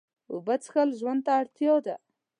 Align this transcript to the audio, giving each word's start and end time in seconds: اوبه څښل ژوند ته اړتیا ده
اوبه 0.31 0.55
څښل 0.63 0.89
ژوند 0.99 1.21
ته 1.25 1.31
اړتیا 1.39 1.75
ده 1.85 1.95